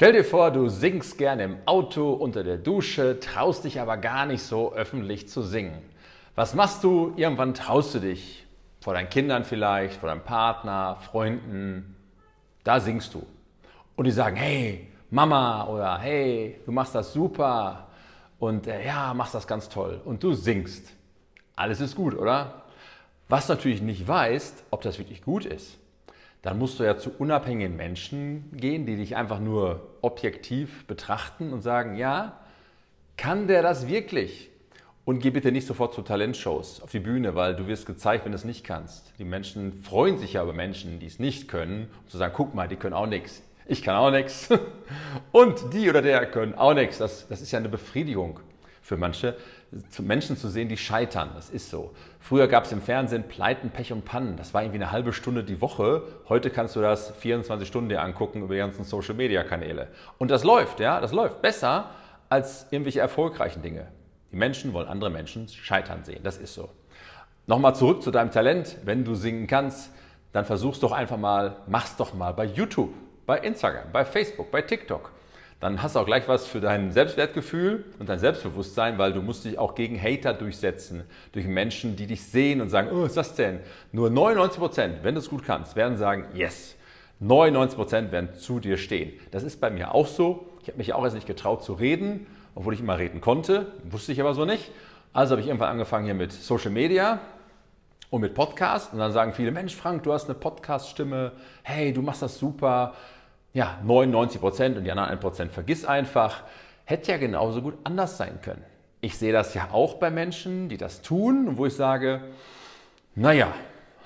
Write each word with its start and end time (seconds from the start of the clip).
Stell 0.00 0.12
dir 0.12 0.22
vor, 0.22 0.52
du 0.52 0.68
singst 0.68 1.18
gerne 1.18 1.42
im 1.42 1.56
Auto, 1.66 2.12
unter 2.12 2.44
der 2.44 2.56
Dusche, 2.56 3.18
traust 3.18 3.64
dich 3.64 3.80
aber 3.80 3.96
gar 3.96 4.26
nicht 4.26 4.44
so 4.44 4.72
öffentlich 4.72 5.28
zu 5.28 5.42
singen. 5.42 5.82
Was 6.36 6.54
machst 6.54 6.84
du? 6.84 7.14
Irgendwann 7.16 7.52
traust 7.52 7.96
du 7.96 7.98
dich. 7.98 8.46
Vor 8.80 8.94
deinen 8.94 9.08
Kindern 9.08 9.42
vielleicht, 9.42 9.98
vor 9.98 10.08
deinem 10.08 10.22
Partner, 10.22 10.98
Freunden. 11.10 11.96
Da 12.62 12.78
singst 12.78 13.12
du. 13.12 13.26
Und 13.96 14.04
die 14.04 14.12
sagen, 14.12 14.36
hey, 14.36 14.86
Mama 15.10 15.66
oder 15.66 15.98
hey, 15.98 16.60
du 16.64 16.70
machst 16.70 16.94
das 16.94 17.12
super. 17.12 17.88
Und 18.38 18.68
äh, 18.68 18.86
ja, 18.86 19.12
machst 19.14 19.34
das 19.34 19.48
ganz 19.48 19.68
toll. 19.68 20.00
Und 20.04 20.22
du 20.22 20.32
singst. 20.32 20.92
Alles 21.56 21.80
ist 21.80 21.96
gut, 21.96 22.16
oder? 22.16 22.62
Was 23.28 23.48
natürlich 23.48 23.82
nicht 23.82 24.06
weißt, 24.06 24.62
ob 24.70 24.80
das 24.82 24.96
wirklich 24.96 25.22
gut 25.22 25.44
ist 25.44 25.76
dann 26.42 26.58
musst 26.58 26.78
du 26.78 26.84
ja 26.84 26.96
zu 26.96 27.10
unabhängigen 27.10 27.76
Menschen 27.76 28.50
gehen, 28.52 28.86
die 28.86 28.96
dich 28.96 29.16
einfach 29.16 29.40
nur 29.40 29.88
objektiv 30.02 30.86
betrachten 30.86 31.52
und 31.52 31.62
sagen, 31.62 31.96
ja, 31.96 32.40
kann 33.16 33.48
der 33.48 33.62
das 33.62 33.88
wirklich? 33.88 34.50
Und 35.04 35.20
geh 35.20 35.30
bitte 35.30 35.52
nicht 35.52 35.66
sofort 35.66 35.94
zu 35.94 36.02
Talentshows 36.02 36.82
auf 36.82 36.90
die 36.90 37.00
Bühne, 37.00 37.34
weil 37.34 37.56
du 37.56 37.66
wirst 37.66 37.86
gezeigt, 37.86 38.24
wenn 38.24 38.32
du 38.32 38.36
es 38.36 38.44
nicht 38.44 38.62
kannst. 38.62 39.14
Die 39.18 39.24
Menschen 39.24 39.72
freuen 39.72 40.18
sich 40.18 40.34
ja 40.34 40.42
über 40.42 40.52
Menschen, 40.52 41.00
die 41.00 41.06
es 41.06 41.18
nicht 41.18 41.48
können, 41.48 41.88
um 42.02 42.08
zu 42.08 42.18
sagen, 42.18 42.34
guck 42.36 42.54
mal, 42.54 42.68
die 42.68 42.76
können 42.76 42.94
auch 42.94 43.06
nichts. 43.06 43.42
Ich 43.66 43.82
kann 43.82 43.96
auch 43.96 44.10
nichts. 44.10 44.48
Und 45.32 45.72
die 45.72 45.88
oder 45.88 46.02
der 46.02 46.26
können 46.26 46.54
auch 46.54 46.74
nichts. 46.74 46.98
Das, 46.98 47.26
das 47.26 47.40
ist 47.40 47.50
ja 47.52 47.58
eine 47.58 47.68
Befriedigung 47.68 48.40
für 48.82 48.96
manche, 48.96 49.36
Menschen 49.98 50.36
zu 50.36 50.48
sehen, 50.48 50.68
die 50.68 50.76
scheitern. 50.76 51.30
Das 51.34 51.50
ist 51.50 51.70
so. 51.70 51.94
Früher 52.20 52.48
gab 52.48 52.64
es 52.64 52.72
im 52.72 52.80
Fernsehen 52.80 53.24
Pleiten, 53.28 53.70
Pech 53.70 53.92
und 53.92 54.04
Pannen. 54.04 54.36
Das 54.36 54.54
war 54.54 54.62
irgendwie 54.62 54.78
eine 54.78 54.92
halbe 54.92 55.12
Stunde 55.12 55.44
die 55.44 55.60
Woche. 55.60 56.02
Heute 56.28 56.50
kannst 56.50 56.74
du 56.76 56.80
das 56.80 57.10
24 57.10 57.68
Stunden 57.68 57.88
dir 57.88 58.02
angucken 58.02 58.42
über 58.42 58.54
die 58.54 58.60
ganzen 58.60 58.84
Social 58.84 59.14
Media 59.14 59.44
Kanäle. 59.44 59.88
Und 60.16 60.30
das 60.30 60.44
läuft, 60.44 60.80
ja, 60.80 61.00
das 61.00 61.12
läuft 61.12 61.42
besser 61.42 61.90
als 62.30 62.66
irgendwelche 62.70 63.00
erfolgreichen 63.00 63.62
Dinge. 63.62 63.88
Die 64.32 64.36
Menschen 64.36 64.72
wollen 64.72 64.88
andere 64.88 65.10
Menschen 65.10 65.48
scheitern 65.48 66.04
sehen. 66.04 66.20
Das 66.22 66.38
ist 66.38 66.54
so. 66.54 66.70
Nochmal 67.46 67.74
zurück 67.74 68.02
zu 68.02 68.10
deinem 68.10 68.30
Talent. 68.30 68.76
Wenn 68.84 69.04
du 69.04 69.14
singen 69.14 69.46
kannst, 69.46 69.90
dann 70.32 70.44
versuch's 70.44 70.80
doch 70.80 70.92
einfach 70.92 71.16
mal, 71.16 71.56
mach's 71.66 71.96
doch 71.96 72.14
mal 72.14 72.32
bei 72.32 72.44
YouTube, 72.44 72.92
bei 73.26 73.38
Instagram, 73.38 73.90
bei 73.92 74.04
Facebook, 74.04 74.50
bei 74.50 74.62
TikTok 74.62 75.12
dann 75.60 75.82
hast 75.82 75.96
du 75.96 76.00
auch 76.00 76.06
gleich 76.06 76.28
was 76.28 76.46
für 76.46 76.60
dein 76.60 76.92
Selbstwertgefühl 76.92 77.84
und 77.98 78.08
dein 78.08 78.20
Selbstbewusstsein, 78.20 78.96
weil 78.96 79.12
du 79.12 79.22
musst 79.22 79.44
dich 79.44 79.58
auch 79.58 79.74
gegen 79.74 80.00
Hater 80.00 80.32
durchsetzen, 80.32 81.02
durch 81.32 81.46
Menschen, 81.46 81.96
die 81.96 82.06
dich 82.06 82.22
sehen 82.22 82.60
und 82.60 82.68
sagen, 82.68 82.90
oh, 82.92 83.02
was 83.02 83.08
ist 83.08 83.16
das 83.16 83.34
denn? 83.34 83.60
Nur 83.90 84.08
99 84.08 84.58
Prozent, 84.58 84.98
wenn 85.02 85.14
du 85.14 85.20
es 85.20 85.28
gut 85.28 85.44
kannst, 85.44 85.74
werden 85.74 85.96
sagen, 85.96 86.26
yes. 86.34 86.76
99 87.20 87.76
Prozent 87.76 88.12
werden 88.12 88.34
zu 88.34 88.60
dir 88.60 88.76
stehen. 88.76 89.12
Das 89.32 89.42
ist 89.42 89.60
bei 89.60 89.70
mir 89.70 89.92
auch 89.92 90.06
so. 90.06 90.46
Ich 90.62 90.68
habe 90.68 90.78
mich 90.78 90.92
auch 90.92 91.02
erst 91.02 91.16
nicht 91.16 91.26
getraut 91.26 91.64
zu 91.64 91.72
reden, 91.72 92.28
obwohl 92.54 92.74
ich 92.74 92.80
immer 92.80 92.98
reden 92.98 93.20
konnte, 93.20 93.66
wusste 93.90 94.12
ich 94.12 94.20
aber 94.20 94.34
so 94.34 94.44
nicht. 94.44 94.70
Also 95.12 95.32
habe 95.32 95.40
ich 95.40 95.48
irgendwann 95.48 95.70
angefangen 95.70 96.04
hier 96.04 96.14
mit 96.14 96.30
Social 96.30 96.70
Media 96.70 97.18
und 98.10 98.20
mit 98.20 98.34
Podcast 98.34 98.92
und 98.92 99.00
dann 99.00 99.10
sagen 99.10 99.32
viele, 99.32 99.50
Mensch 99.50 99.74
Frank, 99.74 100.04
du 100.04 100.12
hast 100.12 100.26
eine 100.26 100.34
Podcast-Stimme, 100.38 101.32
hey, 101.62 101.92
du 101.92 102.02
machst 102.02 102.22
das 102.22 102.38
super 102.38 102.94
ja, 103.52 103.78
99 103.82 104.40
Prozent 104.40 104.76
und 104.76 104.84
die 104.84 104.90
anderen 104.90 105.10
1 105.10 105.20
Prozent 105.20 105.52
vergiss 105.52 105.84
einfach, 105.84 106.42
hätte 106.84 107.12
ja 107.12 107.18
genauso 107.18 107.62
gut 107.62 107.74
anders 107.84 108.16
sein 108.16 108.40
können. 108.42 108.64
Ich 109.00 109.16
sehe 109.16 109.32
das 109.32 109.54
ja 109.54 109.68
auch 109.72 109.94
bei 109.94 110.10
Menschen, 110.10 110.68
die 110.68 110.76
das 110.76 111.02
tun 111.02 111.48
und 111.48 111.58
wo 111.58 111.66
ich 111.66 111.74
sage, 111.74 112.22
naja, 113.14 113.52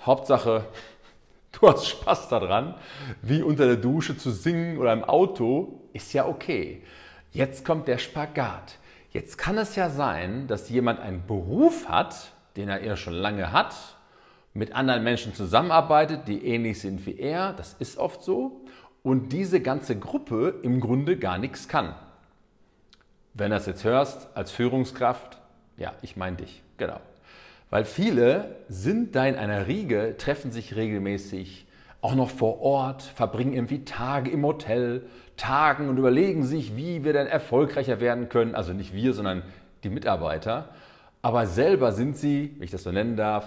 Hauptsache, 0.05 0.65
du 1.53 1.69
hast 1.69 1.87
Spaß 1.87 2.29
daran, 2.29 2.75
wie 3.23 3.43
unter 3.43 3.67
der 3.67 3.77
Dusche 3.77 4.17
zu 4.17 4.31
singen 4.31 4.79
oder 4.79 4.93
im 4.93 5.05
Auto, 5.05 5.81
ist 5.93 6.13
ja 6.13 6.27
okay. 6.27 6.83
Jetzt 7.31 7.65
kommt 7.65 7.89
der 7.89 7.98
Spagat. 7.98 8.79
Jetzt 9.11 9.39
kann 9.39 9.59
es 9.59 9.77
ja 9.77 9.91
sein, 9.91 10.47
dass 10.47 10.70
jemand 10.70 11.01
einen 11.01 11.27
Beruf 11.27 11.89
hat, 11.89 12.33
den 12.57 12.69
er 12.69 12.80
eher 12.80 12.97
schon 12.97 13.14
lange 13.14 13.53
hat, 13.53 13.74
mit 14.55 14.74
anderen 14.74 15.03
Menschen 15.03 15.35
zusammenarbeitet, 15.35 16.29
die 16.29 16.45
ähnlich 16.47 16.80
sind 16.80 17.07
wie 17.07 17.19
er, 17.19 17.53
das 17.55 17.74
ist 17.79 17.97
oft 17.97 18.23
so, 18.23 18.63
und 19.02 19.33
diese 19.33 19.61
ganze 19.61 19.98
Gruppe 19.98 20.55
im 20.63 20.80
Grunde 20.80 21.17
gar 21.17 21.39
nichts 21.39 21.68
kann. 21.68 21.95
Wenn 23.35 23.51
du 23.51 23.57
das 23.57 23.67
jetzt 23.67 23.85
hörst 23.85 24.29
als 24.35 24.51
Führungskraft, 24.51 25.39
ja, 25.77 25.92
ich 26.02 26.17
meine 26.17 26.36
dich, 26.36 26.63
genau. 26.77 27.01
Weil 27.70 27.85
viele 27.85 28.57
sind 28.68 29.17
da 29.17 29.27
in 29.27 29.36
einer 29.36 29.67
Riege, 29.67 30.17
treffen 30.18 30.52
sich 30.52 30.77
regelmäßig, 30.77 31.67
auch 32.02 32.14
noch 32.14 32.30
vor 32.30 32.61
Ort, 32.61 33.02
verbringen 33.02 33.55
irgendwie 33.55 33.85
Tage 33.85 34.30
im 34.30 34.45
Hotel, 34.45 35.07
tagen 35.36 35.89
und 35.89 35.96
überlegen 35.96 36.45
sich, 36.45 36.77
wie 36.77 37.05
wir 37.05 37.12
denn 37.12 37.27
erfolgreicher 37.27 38.01
werden 38.01 38.29
können. 38.29 38.55
Also 38.55 38.73
nicht 38.73 38.92
wir, 38.92 39.14
sondern 39.14 39.42
die 39.85 39.89
Mitarbeiter. 39.89 40.68
Aber 41.23 41.46
selber 41.46 41.92
sind 41.92 42.17
sie, 42.17 42.55
wenn 42.57 42.64
ich 42.64 42.70
das 42.70 42.83
so 42.83 42.92
nennen 42.92 43.17
darf, 43.17 43.46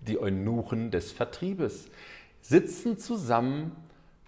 die 0.00 0.20
Eunuchen 0.20 0.90
des 0.90 1.12
Vertriebes. 1.12 1.88
Sitzen 2.42 2.98
zusammen 2.98 3.72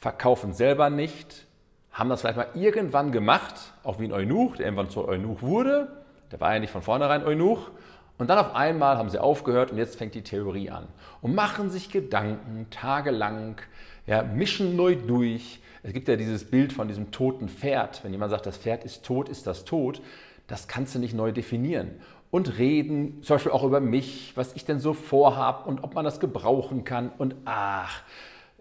verkaufen 0.02 0.52
selber 0.52 0.90
nicht, 0.90 1.46
haben 1.92 2.10
das 2.10 2.22
vielleicht 2.22 2.36
mal 2.36 2.48
irgendwann 2.54 3.12
gemacht, 3.12 3.54
auch 3.84 4.00
wie 4.00 4.04
ein 4.04 4.12
Eunuch, 4.12 4.56
der 4.56 4.66
irgendwann 4.66 4.90
zu 4.90 5.06
Eunuch 5.06 5.42
wurde. 5.42 5.92
Der 6.32 6.40
war 6.40 6.52
ja 6.52 6.58
nicht 6.58 6.72
von 6.72 6.82
vornherein 6.82 7.24
Eunuch. 7.24 7.70
Und 8.18 8.28
dann 8.28 8.38
auf 8.38 8.56
einmal 8.56 8.98
haben 8.98 9.10
sie 9.10 9.20
aufgehört 9.20 9.70
und 9.70 9.78
jetzt 9.78 9.96
fängt 9.96 10.16
die 10.16 10.22
Theorie 10.22 10.70
an. 10.70 10.88
Und 11.20 11.36
machen 11.36 11.70
sich 11.70 11.88
Gedanken 11.88 12.66
tagelang, 12.70 13.60
ja, 14.08 14.24
mischen 14.24 14.74
neu 14.74 14.96
durch. 14.96 15.60
Es 15.84 15.92
gibt 15.92 16.08
ja 16.08 16.16
dieses 16.16 16.50
Bild 16.50 16.72
von 16.72 16.88
diesem 16.88 17.12
toten 17.12 17.48
Pferd. 17.48 18.02
Wenn 18.02 18.10
jemand 18.10 18.32
sagt, 18.32 18.46
das 18.46 18.58
Pferd 18.58 18.82
ist 18.82 19.04
tot, 19.04 19.28
ist 19.28 19.46
das 19.46 19.64
tot. 19.64 20.02
Das 20.48 20.66
kannst 20.66 20.96
du 20.96 20.98
nicht 20.98 21.14
neu 21.14 21.30
definieren. 21.30 21.92
Und 22.32 22.58
reden, 22.58 23.22
zum 23.22 23.36
Beispiel 23.36 23.52
auch 23.52 23.62
über 23.62 23.78
mich, 23.78 24.32
was 24.34 24.56
ich 24.56 24.64
denn 24.64 24.80
so 24.80 24.94
vorhabe 24.94 25.68
und 25.68 25.84
ob 25.84 25.94
man 25.94 26.04
das 26.04 26.18
gebrauchen 26.18 26.82
kann. 26.82 27.12
Und 27.18 27.36
ach, 27.44 28.02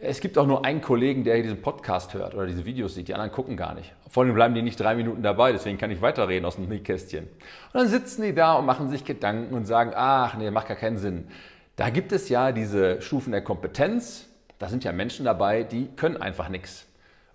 es 0.02 0.20
gibt 0.20 0.38
auch 0.38 0.48
nur 0.48 0.66
einen 0.66 0.82
Kollegen, 0.82 1.24
der 1.24 1.42
diesen 1.42 1.62
Podcast 1.62 2.14
hört 2.14 2.34
oder 2.34 2.48
diese 2.48 2.66
Videos 2.66 2.96
sieht. 2.96 3.08
Die 3.08 3.14
anderen 3.14 3.32
gucken 3.32 3.56
gar 3.56 3.76
nicht. 3.76 3.94
Vor 4.10 4.24
allem 4.24 4.34
bleiben 4.34 4.56
die 4.56 4.64
nicht 4.64 4.80
drei 4.80 4.96
Minuten 4.96 5.22
dabei, 5.22 5.52
deswegen 5.52 5.78
kann 5.78 5.92
ich 5.92 6.02
weiterreden 6.02 6.46
aus 6.46 6.56
dem 6.56 6.68
Nähkästchen. 6.68 7.26
Und 7.26 7.30
dann 7.74 7.88
sitzen 7.88 8.24
die 8.24 8.34
da 8.34 8.56
und 8.56 8.66
machen 8.66 8.90
sich 8.90 9.06
Gedanken 9.06 9.54
und 9.54 9.66
sagen, 9.66 9.92
ach 9.96 10.36
nee, 10.36 10.50
macht 10.50 10.68
gar 10.68 10.78
keinen 10.78 10.98
Sinn. 10.98 11.28
Da 11.76 11.90
gibt 11.90 12.12
es 12.12 12.30
ja 12.30 12.52
diese 12.52 13.02
Stufen 13.02 13.32
der 13.32 13.42
Kompetenz. 13.42 14.28
Da 14.60 14.70
sind 14.70 14.84
ja 14.84 14.92
Menschen 14.92 15.26
dabei, 15.26 15.64
die 15.64 15.88
können 15.96 16.18
einfach 16.18 16.50
nichts. 16.50 16.88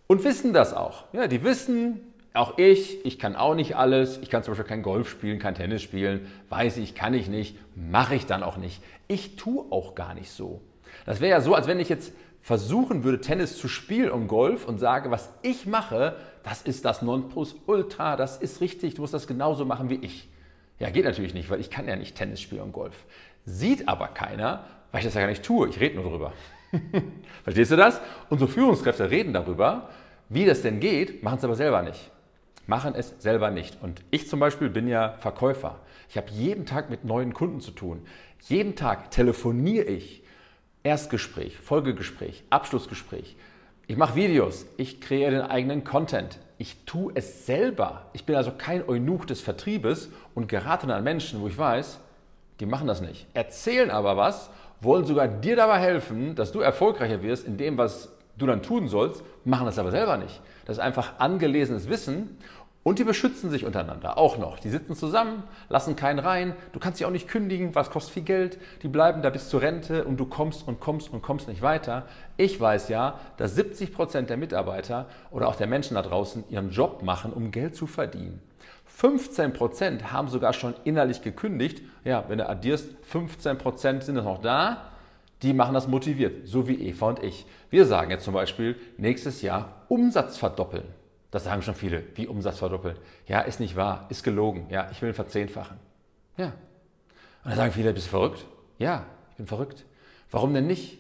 Und 0.09 0.25
wissen 0.25 0.53
das 0.53 0.75
auch. 0.75 1.05
Ja, 1.13 1.29
die 1.29 1.43
wissen, 1.43 2.01
auch 2.35 2.59
ich, 2.59 3.05
ich 3.05 3.19
kann 3.19 3.37
auch 3.37 3.55
nicht 3.55 3.77
alles. 3.77 4.19
Ich 4.19 4.31
kann 4.31 4.43
zum 4.43 4.53
Beispiel 4.53 4.69
kein 4.69 4.83
Golf 4.83 5.09
spielen, 5.09 5.39
kein 5.39 5.55
Tennis 5.55 5.83
spielen. 5.83 6.31
Weiß 6.49 6.77
ich, 6.77 6.95
kann 6.95 7.15
ich 7.15 7.29
nicht. 7.29 7.57
Mache 7.75 8.17
ich 8.17 8.27
dann 8.27 8.43
auch 8.43 8.57
nicht. 8.57 8.83
Ich 9.09 9.37
tue 9.37 9.65
auch 9.71 9.95
gar 9.95 10.15
nicht 10.15 10.31
so. 10.31 10.61
Das 11.05 11.21
wäre 11.21 11.31
ja 11.31 11.41
so, 11.41 11.55
als 11.55 11.67
wenn 11.67 11.81
ich 11.81 11.89
jetzt 11.89 12.13
versuchen 12.47 13.03
würde, 13.03 13.21
Tennis 13.21 13.59
zu 13.59 13.67
spielen 13.67 14.09
und 14.09 14.29
Golf 14.29 14.69
und 14.69 14.79
sage, 14.79 15.11
was 15.11 15.31
ich 15.43 15.67
mache, 15.67 16.15
das 16.45 16.63
ist 16.63 16.85
das 16.85 17.03
Nonplusultra, 17.03 18.15
das 18.15 18.37
ist 18.37 18.61
richtig, 18.61 18.95
du 18.95 19.01
musst 19.01 19.15
das 19.15 19.27
genauso 19.27 19.65
machen 19.65 19.91
wie 19.91 19.97
ich. 19.97 20.29
Ja, 20.79 20.91
geht 20.91 21.05
natürlich 21.05 21.35
nicht, 21.35 21.51
weil 21.51 21.59
ich 21.59 21.71
kann 21.71 21.89
ja 21.89 21.97
nicht 21.97 22.15
Tennis 22.15 22.41
spielen 22.41 22.63
und 22.63 22.73
Golf. 22.73 23.05
Sieht 23.47 23.89
aber 23.89 24.07
keiner, 24.07 24.65
weil 24.93 25.01
ich 25.01 25.07
das 25.07 25.15
ja 25.15 25.23
gar 25.23 25.27
nicht 25.27 25.43
tue. 25.43 25.69
Ich 25.69 25.81
rede 25.81 25.97
nur 25.97 26.05
darüber. 26.05 26.33
Verstehst 27.43 27.73
du 27.73 27.77
das? 27.77 28.01
Unsere 28.31 28.49
Führungskräfte 28.49 29.11
reden 29.11 29.33
darüber, 29.33 29.91
wie 30.29 30.45
das 30.45 30.63
denn 30.63 30.79
geht, 30.79 31.25
machen 31.25 31.39
es 31.39 31.45
aber 31.45 31.57
selber 31.57 31.83
nicht. 31.83 32.13
Machen 32.69 32.95
es 32.95 33.13
selber 33.19 33.51
nicht. 33.51 33.83
Und 33.83 34.03
ich 34.13 34.29
zum 34.29 34.39
Beispiel 34.39 34.71
bin 34.71 34.87
ja 34.87 35.17
Verkäufer. 35.19 35.81
Ich 36.09 36.17
habe 36.17 36.31
jeden 36.31 36.65
Tag 36.65 36.91
mit 36.91 37.05
neuen 37.05 37.35
Kunden 37.35 37.61
zu 37.61 37.73
tun. 37.73 38.07
Jeden 38.43 38.77
Tag 38.77 39.11
telefoniere 39.11 39.87
ich 39.87 40.23
Erstgespräch, 40.87 41.57
Folgegespräch, 41.57 42.45
Abschlussgespräch. 42.49 43.35
Ich 43.89 43.97
mache 43.97 44.15
Videos, 44.15 44.67
ich 44.77 45.01
kreiere 45.01 45.33
den 45.33 45.41
eigenen 45.41 45.83
Content. 45.83 46.39
Ich 46.59 46.85
tue 46.87 47.11
es 47.17 47.45
selber. 47.45 48.03
Ich 48.13 48.25
bin 48.25 48.37
also 48.37 48.53
kein 48.57 48.89
Eunuch 48.89 49.25
des 49.25 49.41
Vertriebes 49.41 50.11
und 50.37 50.49
gerate 50.49 50.87
an 50.95 51.03
Menschen, 51.03 51.41
wo 51.41 51.49
ich 51.49 51.59
weiß, 51.59 51.99
die 52.61 52.67
machen 52.67 52.87
das 52.87 53.01
nicht. 53.01 53.27
Erzählen 53.35 53.91
aber 53.91 54.17
was, 54.17 54.49
wollen 54.81 55.05
sogar 55.05 55.27
dir 55.27 55.57
dabei 55.57 55.81
helfen, 55.81 56.37
dass 56.37 56.53
du 56.53 56.61
erfolgreicher 56.61 57.21
wirst 57.21 57.49
in 57.49 57.57
dem, 57.57 57.79
was 57.79 58.13
du 58.39 58.47
dann 58.47 58.63
tun 58.63 58.87
sollst, 58.87 59.25
machen 59.45 59.67
das 59.67 59.81
aber 59.81 59.91
selber 59.91 60.19
nicht. 60.19 60.41
Das 60.67 60.77
ist 60.77 60.83
einfach 60.85 61.19
angelesenes 61.19 61.89
Wissen 61.89 62.39
und 62.87 63.01
die 63.01 63.05
beschützen 63.05 63.51
sich 63.51 63.65
untereinander 63.65 64.17
auch 64.17 64.39
noch. 64.39 64.61
Die 64.61 64.71
sitzen 64.71 64.95
zusammen, 64.95 65.43
lassen 65.69 65.97
keinen 65.97 66.21
rein. 66.21 66.55
Du 66.73 66.79
kannst 66.79 66.99
sie 67.01 67.05
auch 67.05 67.11
nicht 67.11 67.27
kündigen, 67.27 67.75
was 67.75 67.91
kostet 67.91 68.15
viel 68.15 68.23
Geld. 68.23 68.59
Die 68.85 68.87
bleiben 68.87 69.23
da 69.23 69.31
bis 69.31 69.49
zur 69.49 69.61
Rente 69.61 70.05
und 70.05 70.19
du 70.19 70.25
kommst 70.25 70.69
und 70.69 70.79
kommst 70.79 71.13
und 71.13 71.21
kommst 71.21 71.49
nicht 71.49 71.63
weiter. 71.63 72.07
Ich 72.37 72.61
weiß 72.61 72.89
ja, 72.89 73.19
dass 73.39 73.57
70 73.57 73.93
Prozent 73.93 74.31
der 74.31 74.37
Mitarbeiter 74.37 75.07
oder 75.33 75.49
auch 75.49 75.57
der 75.57 75.67
Menschen 75.67 75.97
da 75.97 76.03
draußen 76.03 76.45
ihren 76.49 76.71
Job 76.71 77.03
machen, 77.03 77.33
um 77.33 77.51
Geld 77.51 77.75
zu 77.75 77.89
verdienen. 77.89 78.41
15 78.85 79.53
Prozent 79.53 80.13
haben 80.13 80.29
sogar 80.29 80.53
schon 80.53 80.75
innerlich 80.85 81.23
gekündigt. 81.23 81.83
Ja, 82.05 82.27
wenn 82.29 82.39
du 82.39 82.49
addierst, 82.49 82.91
15 83.03 83.59
Prozent 83.59 84.05
sind 84.05 84.15
noch 84.15 84.41
da. 84.41 84.93
Die 85.43 85.55
machen 85.55 85.75
das 85.75 85.89
motiviert, 85.89 86.47
so 86.47 86.69
wie 86.69 86.89
Eva 86.89 87.09
und 87.09 87.25
ich. 87.25 87.47
Wir 87.69 87.85
sagen 87.85 88.13
jetzt 88.13 88.25
zum 88.25 88.35
Beispiel 88.35 88.77
nächstes 88.97 89.43
Jahr 89.43 89.83
Umsatz 89.89 90.37
verdoppeln. 90.37 90.85
Das 91.37 91.45
sagen 91.45 91.61
schon 91.61 91.75
viele. 91.75 92.03
Wie 92.15 92.27
Umsatz 92.27 92.61
verdoppeln? 92.61 92.97
Ja, 93.27 93.43
ist 93.43 93.61
nicht 93.61 93.77
wahr, 93.77 94.07
ist 94.09 94.23
gelogen. 94.23 94.69
Ja, 94.71 94.89
ich 94.91 95.03
will 95.03 95.13
verzehnfachen. 95.13 95.77
Ja. 96.39 96.47
Und 96.47 97.51
dann 97.51 97.57
sagen 97.57 97.73
viele, 97.73 97.93
bist 97.93 98.07
du 98.07 98.11
verrückt? 98.13 98.47
Ja, 98.79 99.05
ich 99.33 99.37
bin 99.37 99.47
verrückt. 99.47 99.85
Warum 100.31 100.55
denn 100.55 100.67
nicht? 100.67 100.97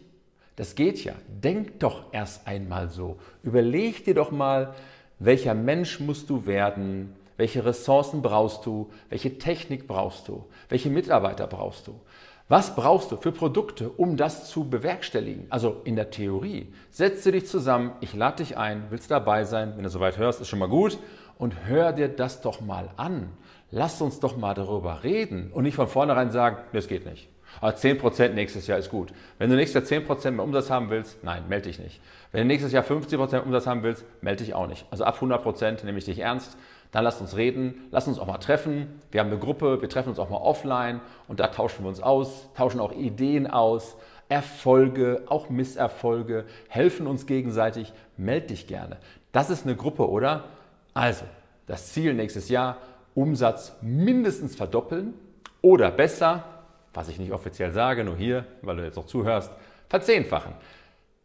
Das 0.56 0.74
geht 0.74 1.02
ja. 1.02 1.14
Denk 1.26 1.80
doch 1.80 2.12
erst 2.12 2.46
einmal 2.46 2.90
so. 2.90 3.16
Überleg 3.42 4.04
dir 4.04 4.12
doch 4.12 4.30
mal, 4.30 4.74
welcher 5.18 5.54
Mensch 5.54 6.00
musst 6.00 6.28
du 6.28 6.44
werden, 6.44 7.16
welche 7.38 7.64
Ressourcen 7.64 8.20
brauchst 8.20 8.66
du, 8.66 8.90
welche 9.08 9.38
Technik 9.38 9.86
brauchst 9.86 10.28
du, 10.28 10.44
welche 10.68 10.90
Mitarbeiter 10.90 11.46
brauchst 11.46 11.86
du. 11.86 11.98
Was 12.48 12.76
brauchst 12.76 13.10
du 13.10 13.16
für 13.16 13.32
Produkte, 13.32 13.90
um 13.90 14.16
das 14.16 14.48
zu 14.48 14.70
bewerkstelligen? 14.70 15.46
Also 15.50 15.80
in 15.82 15.96
der 15.96 16.10
Theorie. 16.10 16.72
Setze 16.92 17.32
dich 17.32 17.48
zusammen, 17.48 17.90
ich 18.00 18.14
lade 18.14 18.36
dich 18.36 18.56
ein, 18.56 18.84
willst 18.90 19.10
dabei 19.10 19.42
sein, 19.42 19.72
wenn 19.74 19.82
du 19.82 19.90
soweit 19.90 20.16
hörst, 20.16 20.40
ist 20.40 20.46
schon 20.46 20.60
mal 20.60 20.68
gut. 20.68 20.96
Und 21.38 21.66
hör 21.66 21.92
dir 21.92 22.06
das 22.06 22.42
doch 22.42 22.60
mal 22.60 22.90
an. 22.96 23.30
Lass 23.72 24.00
uns 24.00 24.20
doch 24.20 24.36
mal 24.36 24.54
darüber 24.54 25.02
reden 25.02 25.50
und 25.52 25.64
nicht 25.64 25.74
von 25.74 25.88
vornherein 25.88 26.30
sagen, 26.30 26.58
das 26.72 26.86
geht 26.86 27.04
nicht. 27.04 27.28
Aber 27.60 27.76
10% 27.76 28.28
nächstes 28.28 28.68
Jahr 28.68 28.78
ist 28.78 28.90
gut. 28.90 29.12
Wenn 29.38 29.50
du 29.50 29.56
nächstes 29.56 29.90
Jahr 29.90 30.02
10% 30.02 30.30
mehr 30.30 30.44
Umsatz 30.44 30.70
haben 30.70 30.88
willst, 30.88 31.24
nein, 31.24 31.48
melde 31.48 31.68
dich 31.68 31.80
nicht. 31.80 32.00
Wenn 32.30 32.42
du 32.42 32.46
nächstes 32.46 32.70
Jahr 32.72 32.84
50% 32.84 33.40
Umsatz 33.40 33.66
haben 33.66 33.82
willst, 33.82 34.04
melde 34.20 34.44
dich 34.44 34.54
auch 34.54 34.68
nicht. 34.68 34.86
Also 34.92 35.04
ab 35.04 35.18
100% 35.20 35.84
nehme 35.84 35.98
ich 35.98 36.04
dich 36.04 36.20
ernst. 36.20 36.56
Dann 36.96 37.04
lass 37.04 37.20
uns 37.20 37.36
reden, 37.36 37.88
lass 37.90 38.08
uns 38.08 38.18
auch 38.18 38.26
mal 38.26 38.38
treffen. 38.38 39.02
Wir 39.10 39.20
haben 39.20 39.28
eine 39.28 39.38
Gruppe, 39.38 39.82
wir 39.82 39.88
treffen 39.90 40.08
uns 40.08 40.18
auch 40.18 40.30
mal 40.30 40.38
offline 40.38 41.02
und 41.28 41.40
da 41.40 41.48
tauschen 41.48 41.84
wir 41.84 41.90
uns 41.90 42.00
aus, 42.00 42.48
tauschen 42.54 42.80
auch 42.80 42.92
Ideen 42.92 43.46
aus, 43.46 43.98
Erfolge, 44.30 45.24
auch 45.26 45.50
Misserfolge, 45.50 46.46
helfen 46.68 47.06
uns 47.06 47.26
gegenseitig. 47.26 47.92
Meld 48.16 48.48
dich 48.48 48.66
gerne. 48.66 48.96
Das 49.30 49.50
ist 49.50 49.66
eine 49.66 49.76
Gruppe, 49.76 50.08
oder? 50.08 50.44
Also, 50.94 51.26
das 51.66 51.92
Ziel 51.92 52.14
nächstes 52.14 52.48
Jahr, 52.48 52.78
Umsatz 53.14 53.76
mindestens 53.82 54.56
verdoppeln 54.56 55.12
oder 55.60 55.90
besser, 55.90 56.44
was 56.94 57.10
ich 57.10 57.18
nicht 57.18 57.32
offiziell 57.32 57.72
sage, 57.72 58.04
nur 58.04 58.16
hier, 58.16 58.46
weil 58.62 58.76
du 58.76 58.84
jetzt 58.84 58.96
noch 58.96 59.04
zuhörst, 59.04 59.52
verzehnfachen. 59.90 60.54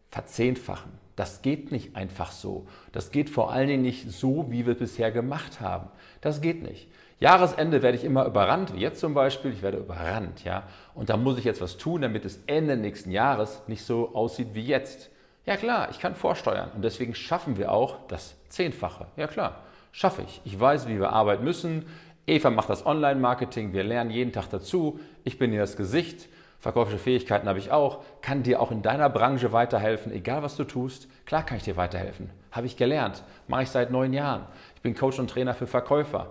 Verzehnfachen. 0.09 0.91
Das 1.21 1.43
geht 1.43 1.71
nicht 1.71 1.95
einfach 1.95 2.31
so. 2.31 2.65
Das 2.93 3.11
geht 3.11 3.29
vor 3.29 3.51
allen 3.53 3.67
Dingen 3.67 3.83
nicht 3.83 4.09
so, 4.09 4.47
wie 4.49 4.65
wir 4.65 4.73
es 4.73 4.79
bisher 4.79 5.11
gemacht 5.11 5.61
haben. 5.61 5.87
Das 6.19 6.41
geht 6.41 6.63
nicht. 6.63 6.87
Jahresende 7.19 7.83
werde 7.83 7.95
ich 7.95 8.03
immer 8.03 8.25
überrannt, 8.25 8.73
wie 8.73 8.79
jetzt 8.79 8.99
zum 8.99 9.13
Beispiel. 9.13 9.53
Ich 9.53 9.61
werde 9.61 9.77
überrannt, 9.77 10.43
ja. 10.43 10.63
Und 10.95 11.11
da 11.11 11.17
muss 11.17 11.37
ich 11.37 11.43
jetzt 11.43 11.61
was 11.61 11.77
tun, 11.77 12.01
damit 12.01 12.25
es 12.25 12.39
Ende 12.47 12.75
nächsten 12.75 13.11
Jahres 13.11 13.61
nicht 13.67 13.85
so 13.85 14.15
aussieht 14.15 14.47
wie 14.53 14.65
jetzt. 14.65 15.11
Ja 15.45 15.57
klar, 15.57 15.89
ich 15.91 15.99
kann 15.99 16.15
vorsteuern 16.15 16.71
und 16.73 16.83
deswegen 16.83 17.13
schaffen 17.13 17.55
wir 17.55 17.71
auch 17.71 17.97
das 18.07 18.33
Zehnfache. 18.49 19.05
Ja 19.15 19.27
klar, 19.27 19.61
schaffe 19.91 20.23
ich. 20.23 20.41
Ich 20.43 20.59
weiß, 20.59 20.87
wie 20.87 20.97
wir 20.97 21.11
arbeiten 21.11 21.43
müssen. 21.43 21.85
Eva 22.25 22.49
macht 22.49 22.71
das 22.71 22.83
Online-Marketing. 22.83 23.73
Wir 23.73 23.83
lernen 23.83 24.09
jeden 24.09 24.31
Tag 24.31 24.47
dazu. 24.49 24.99
Ich 25.23 25.37
bin 25.37 25.53
ihr 25.53 25.59
das 25.59 25.77
Gesicht. 25.77 26.29
Verkäufische 26.61 26.99
Fähigkeiten 26.99 27.49
habe 27.49 27.57
ich 27.57 27.71
auch, 27.71 28.03
kann 28.21 28.43
dir 28.43 28.61
auch 28.61 28.69
in 28.69 28.83
deiner 28.83 29.09
Branche 29.09 29.51
weiterhelfen, 29.51 30.11
egal 30.11 30.43
was 30.43 30.55
du 30.55 30.63
tust. 30.63 31.07
Klar 31.25 31.43
kann 31.43 31.57
ich 31.57 31.63
dir 31.63 31.75
weiterhelfen. 31.75 32.29
Habe 32.51 32.67
ich 32.67 32.77
gelernt, 32.77 33.23
mache 33.47 33.63
ich 33.63 33.69
seit 33.69 33.89
neun 33.89 34.13
Jahren. 34.13 34.45
Ich 34.75 34.81
bin 34.81 34.93
Coach 34.93 35.17
und 35.17 35.27
Trainer 35.27 35.55
für 35.55 35.65
Verkäufer. 35.65 36.27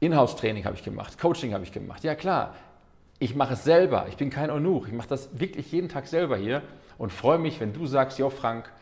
Inhouse-Training 0.00 0.64
habe 0.64 0.74
ich 0.74 0.82
gemacht, 0.82 1.20
Coaching 1.20 1.54
habe 1.54 1.62
ich 1.62 1.70
gemacht. 1.70 2.02
Ja 2.02 2.16
klar, 2.16 2.56
ich 3.20 3.36
mache 3.36 3.52
es 3.52 3.62
selber. 3.62 4.06
Ich 4.08 4.16
bin 4.16 4.28
kein 4.28 4.50
Eunuch. 4.50 4.88
Ich 4.88 4.92
mache 4.92 5.08
das 5.08 5.38
wirklich 5.38 5.70
jeden 5.70 5.88
Tag 5.88 6.08
selber 6.08 6.36
hier 6.36 6.60
und 6.98 7.12
freue 7.12 7.38
mich, 7.38 7.60
wenn 7.60 7.72
du 7.72 7.86
sagst, 7.86 8.18
jo 8.18 8.28
Frank, 8.28 8.72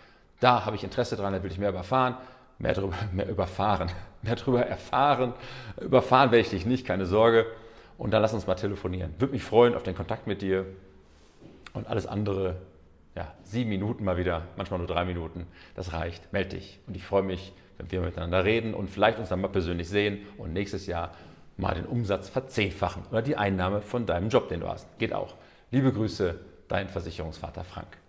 da 0.41 0.65
habe 0.65 0.75
ich 0.75 0.83
Interesse 0.83 1.17
dran, 1.17 1.35
da 1.35 1.43
will 1.43 1.53
ich 1.53 1.59
mehr 1.59 1.69
überfahren, 1.69 2.17
mehr 2.59 2.73
darüber, 2.73 2.97
mehr 3.13 3.29
überfahren, 3.29 3.91
mehr 4.23 4.37
darüber 4.37 4.65
erfahren. 4.65 5.35
Überfahren 5.79 6.31
werde 6.31 6.41
ich 6.41 6.49
dich 6.49 6.65
nicht, 6.65 6.87
keine 6.87 7.05
Sorge 7.05 7.45
und 8.01 8.13
dann 8.13 8.23
lass 8.23 8.33
uns 8.33 8.47
mal 8.47 8.55
telefonieren. 8.55 9.15
Würde 9.19 9.35
mich 9.35 9.45
freuen 9.45 9.75
auf 9.75 9.83
den 9.83 9.95
Kontakt 9.95 10.27
mit 10.27 10.41
dir 10.41 10.65
und 11.75 11.87
alles 11.87 12.07
andere, 12.07 12.57
ja, 13.15 13.35
sieben 13.45 13.69
Minuten 13.69 14.05
mal 14.05 14.17
wieder, 14.17 14.47
manchmal 14.57 14.79
nur 14.79 14.89
drei 14.89 15.05
Minuten, 15.05 15.47
das 15.75 15.93
reicht. 15.93 16.33
Meld 16.33 16.53
dich 16.53 16.81
und 16.87 16.97
ich 16.97 17.05
freue 17.05 17.23
mich, 17.23 17.53
wenn 17.77 17.93
wir 17.93 18.01
miteinander 18.01 18.43
reden 18.43 18.73
und 18.73 18.89
vielleicht 18.89 19.19
uns 19.19 19.29
dann 19.29 19.43
mal 19.43 19.49
persönlich 19.49 19.91
sehen 19.91 20.27
und 20.39 20.55
nächstes 20.55 20.87
Jahr 20.87 21.13
mal 21.59 21.75
den 21.75 21.85
Umsatz 21.85 22.31
verzehnfachen 22.31 23.03
oder 23.11 23.21
die 23.21 23.37
Einnahme 23.37 23.83
von 23.83 24.07
deinem 24.07 24.31
Job, 24.31 24.49
den 24.49 24.61
du 24.61 24.69
hast. 24.69 24.87
Geht 24.99 25.13
auch. 25.13 25.35
Liebe 25.71 25.93
Grüße, 25.93 26.41
dein 26.69 26.89
Versicherungsvater 26.89 27.65
Frank. 27.65 28.00